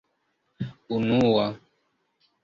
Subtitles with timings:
[0.89, 1.45] unua